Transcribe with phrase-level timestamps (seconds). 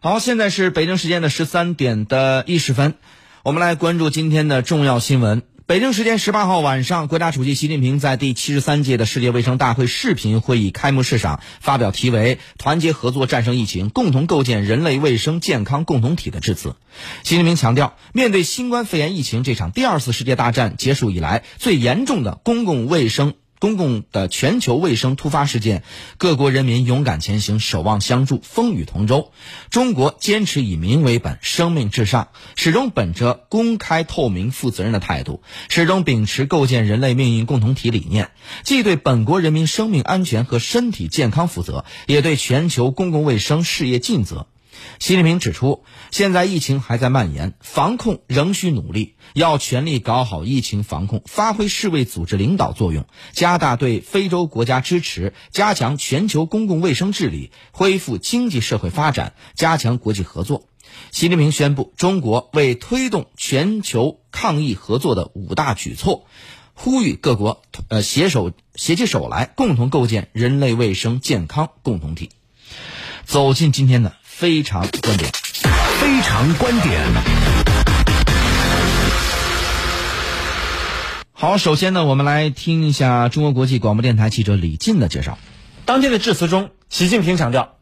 [0.00, 2.94] 好，现在是北京时间的十三点的一十分，
[3.42, 5.42] 我们来关注今天的重要新闻。
[5.64, 16.76] 北京时间十八号晚上，国家主席习近平在第七十三届的世界卫生大会视频会议开幕式上发表题为“团结合作战胜疫情，共同构建人类卫生健康共同体”的致辞。
[17.22, 23.32] 习近平强调，面对新冠肺炎疫情这场第二次世界大战结束以来最严重的公共卫生。
[23.58, 25.82] 公共的全球卫生突发事件，
[26.18, 29.32] 各国人民勇敢前行，守望相助，风雨同舟。
[29.70, 38.30] 中国坚持以民为本，生命至上，始终本着公开、透明、负责任的态度，始终秉持构建人类命运共同体理念，
[38.62, 44.46] 既对本国人民生命安全和身体健康负责，也对全球公共卫生事业尽责。
[44.98, 60.66] 习近平指出，现在疫情还在蔓延，防控仍需努力，要全力搞好疫情防控，发挥世卫组织领导作用，加大对非洲国家支持，加强全球公共卫生治理，恢复经济社会发展，加强国际合作。
[61.10, 66.26] 习近平宣布，中国为推动全球抗疫合作的五大举措，
[66.72, 72.30] 呼吁各国呃携手携起手来，共同构建人类卫生健康共同体。
[73.24, 74.14] 走进今天的。
[74.38, 75.32] 非常观点，
[75.98, 77.02] 非常观点。
[81.32, 85.38] 好，首先呢，我们来听一下中国国际广播电台记者李进的介绍。
[85.86, 87.78] 当天的致辞中，习近平强调，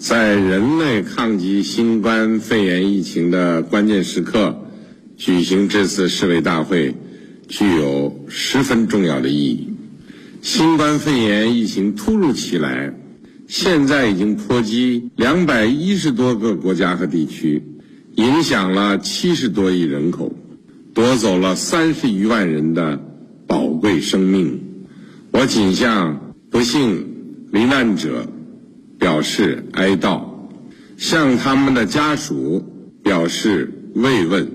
[0.00, 4.58] 在人类抗击新冠肺炎疫情的关键时刻，
[5.18, 6.94] 举行这次世卫大会，
[7.50, 9.74] 具有十分重要的意义。
[10.40, 12.94] 新冠肺炎疫情突如其来。
[13.48, 17.62] 现在已经波及两百一十多个国家和地区，
[18.16, 20.32] 影响了七十多亿人口，
[20.92, 23.00] 夺走了三十余万人的
[23.46, 24.60] 宝贵生命。
[25.30, 28.26] 我谨向不幸罹难者
[28.98, 30.24] 表示哀悼，
[30.96, 32.64] 向他们的家属
[33.04, 34.50] 表示慰问。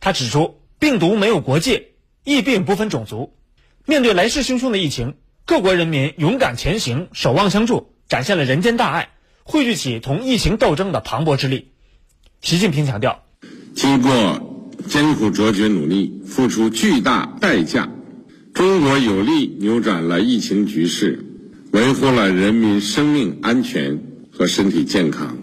[0.00, 1.88] 他指出，病毒没有国界，
[2.24, 3.32] 疫病不分种族。
[3.84, 5.14] 面对来势汹汹的疫情。
[5.46, 9.10] 各国人民勇敢前行，守望相助，展现了人间大爱，
[9.44, 11.68] 汇聚起同疫情斗争的磅礴之力。
[12.40, 13.22] 习近平强调，
[13.72, 17.88] 经过艰苦卓绝努力，付出巨大代价，
[18.54, 21.24] 中国有力扭转了疫情局势，
[21.70, 24.02] 维护了人民生命安全
[24.32, 25.38] 和身体健康。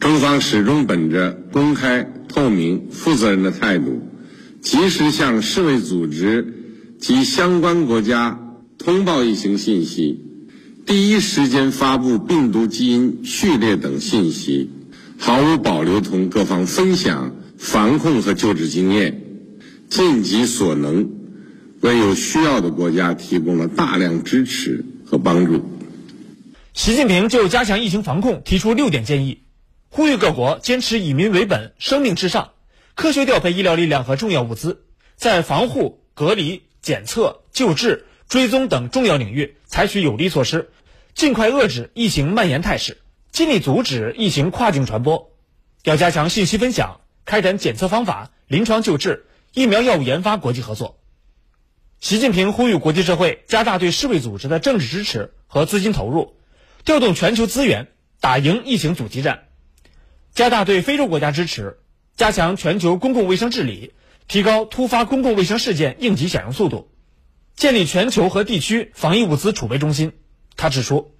[0.00, 4.08] 中方始终本着公开、透明、负责任的态度，
[4.62, 8.40] 及时向世卫组织及相关国家。
[8.84, 10.20] 通报疫情信息，
[10.84, 14.68] 第一时间发布病毒基因序列等信息，
[15.18, 19.22] 毫无保留同各方分享防控和救治经验，
[19.88, 21.08] 尽己所能，
[21.80, 25.64] 为有需要的国家提供了大量支持和帮助。
[26.74, 29.44] 习近平就加强疫情防控提出六点建议，
[29.88, 32.50] 呼吁各国坚持以民为本、生命至上，
[32.94, 34.82] 科学调配医疗力量和重要物资，
[35.16, 38.04] 在防护、隔离、检测、救治。
[38.28, 40.70] 追踪等重要领域采取有力措施，
[41.14, 42.98] 尽快遏制疫情蔓延态势，
[43.30, 45.30] 尽力阻止疫情跨境传播。
[45.82, 50.98] 要加强信息分享，开展检测方法、临床救治、疫苗药物研发国际合作。
[52.00, 56.36] 习近平呼吁国际社会加大对世卫组织的政治支持和资金投入，
[56.84, 57.88] 调动全球资源
[58.20, 59.44] 打赢疫情阻击战，
[60.34, 61.78] 加大对非洲国家支持，
[62.16, 63.92] 加强全球公共卫生治理，
[64.28, 66.90] 提高突发公共卫生事件应急响应速度。
[67.56, 70.12] 建立全球和地区防疫物资储备中心。
[70.56, 71.14] 他指出，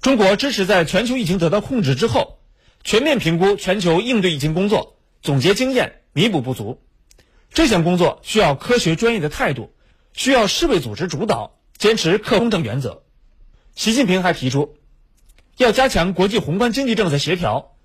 [0.00, 2.38] 中国支持在全球疫情得到控制之后，
[2.82, 6.82] 全面评估全球应对疫情工作，总结经验，弥补不足。
[7.52, 9.72] 这项工作需要科学专业的态度，
[10.12, 13.04] 需要世卫组织主导，坚持客观等原则。
[13.76, 14.76] 习近平还提出，
[15.56, 17.76] 要加强国际宏观经济政策协调，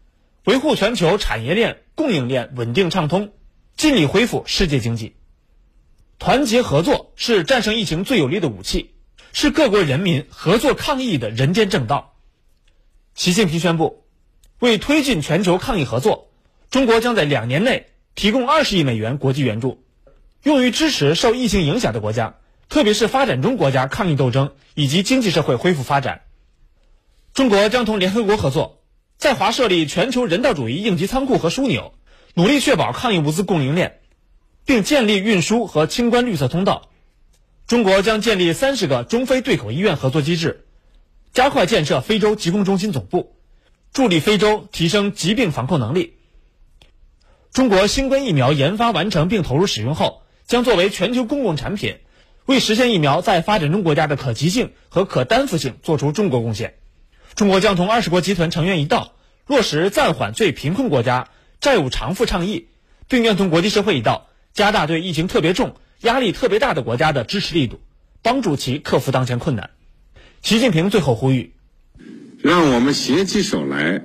[0.44, 3.32] 维护全球产业链供应链稳定畅通，
[3.78, 5.16] 尽力恢复世界经济。
[6.20, 8.94] 团结合作是战胜疫情最有力的武器，
[9.32, 12.18] 是各国人民合作抗疫的人间正道。
[13.16, 14.04] 习近平宣布，
[14.60, 16.30] 为推进全球抗疫合作，
[16.70, 19.82] 中国将在两年内提供二十亿美元国际援助，
[20.44, 22.36] 用于支持受疫情影响的国家，
[22.68, 26.24] 特别是发展中国家抗疫斗争以及经济社会恢复发展。
[27.34, 28.84] 中国将同联合国合作，
[29.18, 31.94] 在华设立全球人道主义应急仓库和枢纽，
[32.34, 33.99] 努力确保抗疫物资供应链。
[34.70, 36.92] 并建立运输和清关绿色通道。
[37.66, 40.64] 中国将建立三十个中非对口医院合作机制，
[41.34, 43.36] 加快建设非洲疾控中心总部，
[43.94, 46.18] 助力非洲提升疾病防控能力。
[47.52, 51.96] 中国新冠疫苗研发完成并投入使用后，将作为全球公共产品，
[52.46, 56.76] 为实现疫苗在发展中国家的可及性和可担负性做出中国贡献。
[57.34, 59.14] 中国将同二十国集团成员一道，
[59.48, 61.30] 落实暂缓最贫困国家
[61.60, 62.68] 债务偿付倡议，
[63.08, 67.80] 并愿同国际社会一道，加大对疫情特别重、压力特别大的国家的支持力度，
[68.22, 69.70] 帮助其克服当前困难。
[70.42, 71.52] 习近平最后呼吁：
[72.42, 74.02] 让我们携起手来，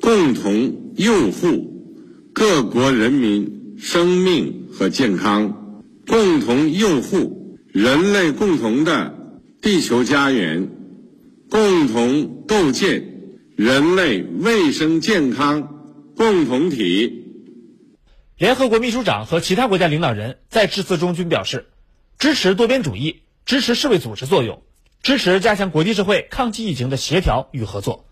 [0.00, 9.14] 共同佑护各国人民生命和健康，共同佑护人类共同的
[9.60, 10.68] 地球家园，
[11.50, 13.04] 共同构建
[13.56, 17.21] 人类卫生健康共同体。
[18.36, 21.68] 联合国秘书长和其他国家领导人在致辞中均表示，
[22.18, 24.62] 支持多边主义，支持世卫组织作用。
[25.02, 28.06] 支持加强国际社会抗击疫情的协调与合作。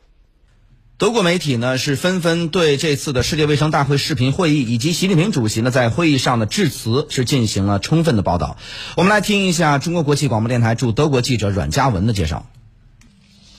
[0.98, 8.58] 德国媒体呢是纷纷对这次的世界卫生大会视频会议以及习近平主席呢在会议上的致辞是进行了充分的报道。
[8.96, 12.44] 我们来听一下中国国际广播电台驻德国记者阮嘉文的介绍。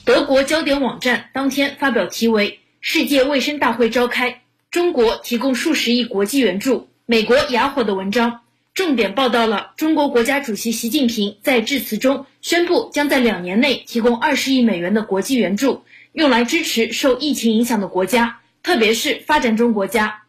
[0.04, 4.41] 德国焦点网站当天发表题为“世界卫生大会召开，
[4.72, 8.40] 中国提供数十亿国际援助，美国哑火”的文章。
[8.72, 20.22] 重点报道了中国国家主席习近平在致辞中宣布，将在两年内提供二十亿美元的国际援助，用来支持受疫情影响的国家，特别是发展中国家。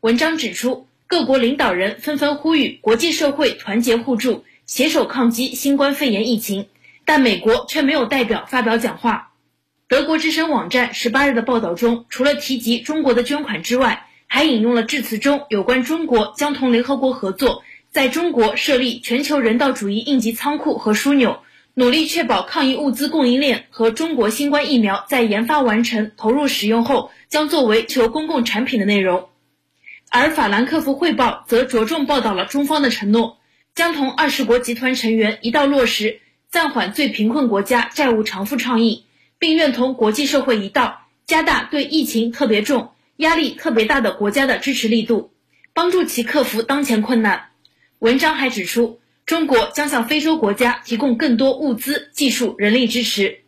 [0.00, 6.66] 文章指出，各国领导人纷纷呼吁国际社会团结互助，携手抗击新冠肺炎疫情，
[7.04, 9.31] 但美国却没有代表发表讲话。
[9.92, 17.62] 德国之声网站十八日的报道中，除了提及中国的捐款之外，还引用了致辞中有关中国将同联合国合作。
[17.90, 21.40] 在中国设立全球人道主义应急仓库和枢纽，
[21.74, 29.28] 努力确保抗疫物资供应链和中国新冠疫苗在研发完成、投入使用后将作为求公共产品的内容。
[30.08, 33.36] 而法兰克福汇报则着重报道了中方的承诺，
[33.74, 39.04] 将同二十国集团成员一道落实暂缓最贫困国家债务偿付倡议，
[39.42, 45.32] 并愿同国际社会一道加大对疫情特别重、压力特别大的国家的支持力度，
[45.72, 47.46] 帮助其克服当前困难。
[47.98, 53.40] 文章还指出，中国将向非洲国家提供更多物资、技术、人力支持。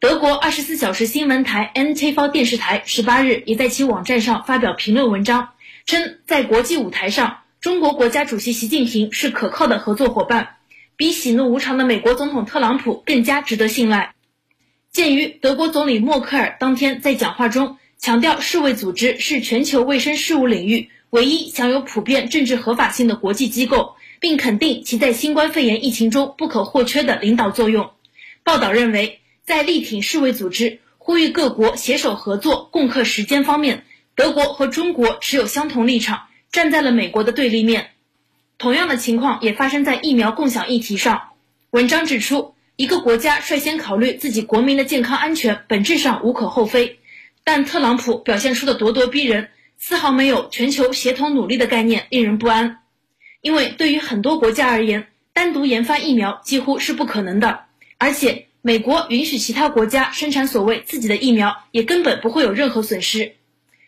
[0.00, 5.48] 德国二十四小时新闻台 NTV 电视台十八日也在其网站上发表评论文章，
[5.86, 10.56] 称在国际舞台上，中国国家主席习近平是可靠的合作伙伴，
[10.96, 14.12] 比喜怒无常的美国总统特朗普更加值得信赖。
[14.92, 20.90] 鉴于德国总理默克尔当天在讲话中强调，世卫组织是全球卫生事务领域。
[21.10, 27.90] 唯一享有普遍政治合法性的国际机构，并肯定其在新冠肺炎疫情中不可或缺的领导作用。
[28.42, 33.84] 报道认为，在力挺世卫组织、呼吁各国携手合作、共克时艰方面，
[34.16, 37.90] 德国和中国持有相同立场，站在了美国的对立面。
[38.58, 41.28] 同样的情况也发生在疫苗共享议题上。
[41.70, 46.98] 文章指出，一个国家率先考虑自己国民的健康安全，本质上无可厚非，
[47.44, 49.50] 但特朗普表现出的咄咄逼人。
[49.76, 52.78] 丝毫没有全球协同努力的概念，令人不安。
[53.42, 57.64] 因为对于很多国家而言，单独研发疫苗几乎是不可能的。
[57.98, 63.34] 而且，美国允许其他国家生产所谓自己的疫苗，也根本不会有任何损失。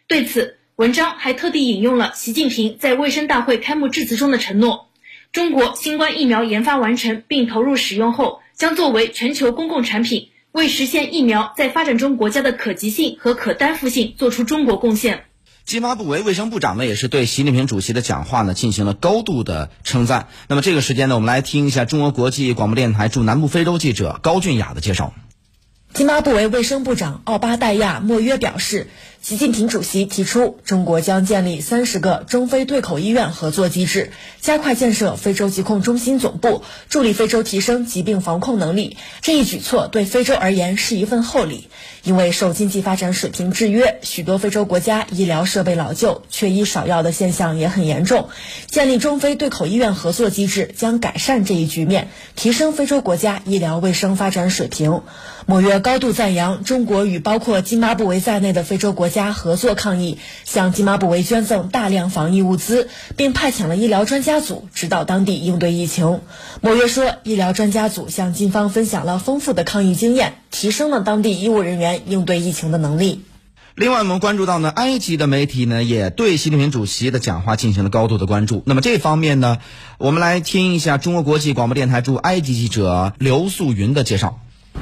[0.07, 4.91] 对此，文章还特地引用了习近平在卫生大会开幕致辞中的承诺：
[5.33, 15.25] 中国新冠疫苗研发完成并投入使用后，将作为全球公共产品，为实现疫苗在发展中国家的可及性和可担负性做出中国贡献。
[15.65, 20.29] 津巴布韦卫生部长呢，也是对习近平主席的讲话呢进行了高度的称赞。
[20.47, 25.13] 那么这个时间呢，我们来听一下中国国际广播电台驻南部非洲记者高俊雅的介绍。
[25.95, 28.87] 津巴布韦卫生部长奥巴代亚·莫约表示。
[29.21, 38.97] 习近平主席提出，中国将建立三十个中非对口医院合作机制，加快建设非洲疾控中心总部，助力非洲提升疾病防控能力。
[39.21, 41.69] 这一举措对非洲而言是一份厚礼，
[42.03, 48.29] 因为受经济发展水平制约，许多非洲国家医疗设备老旧、缺医少药的现象也很严重。
[48.67, 55.03] 建立中非对口医院合作机制将改善这一局面，提升非洲国家医疗卫生发展水平。
[55.45, 66.21] 莫约高度赞扬中国与包括津巴布韦在内的非洲国家合作抗疫，向津巴布韦捐赠大量防疫物资，并派遣了医疗专家组指导当地应对疫情。
[66.63, 73.21] 某月说，医疗专家组向津方分享了丰富的抗疫经验，提升了当地医务人员应对疫情的能力。
[73.75, 78.63] 另外，我们关注到呢，埃及的媒体呢也对习近平主席的讲话进行了高度的关注。
[78.67, 79.59] 那么这方面呢，
[79.99, 84.39] 我们来听一下中国国际广播电台驻埃及记者刘素云的介绍。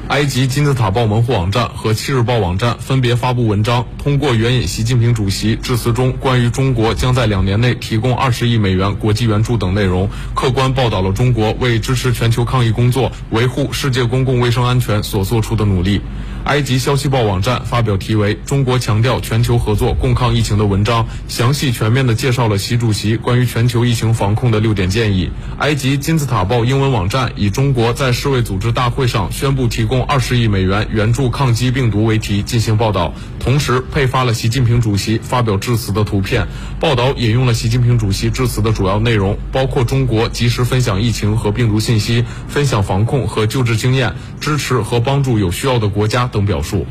[0.09, 16.00] 埃及金字塔报门户网站和七日报网站分别发布文章，通过援引习近平主席致辞中关于中国将在两年内提供二十亿美元国际援助等内容，客观报道了中国为支持全球抗疫工作、维护世界公共卫生安全所做出的努力。
[16.44, 25.30] 埃及消息报网站发表题为《中国强调全球合作共抗疫情》的文章，详细全面地介绍了习主席关于全球疫情防控的六点建议。
[25.59, 36.49] 埃及金字塔报英文网站以中国在世卫组织大会上宣布提供二十亿美元援助抗击病毒为题进行报道，同时配发了习近平主席发表致辞的图片。
[36.80, 46.87] 报道引用了习近平主席致辞的主要内容，包括中国及时分享疫情和病毒信息、分享防控和救治经验、支持和帮助有需要的国家等表述。